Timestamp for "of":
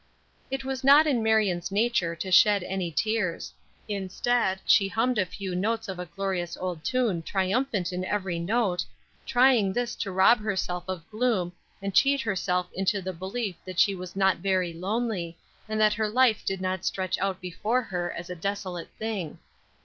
5.87-5.99, 10.87-11.07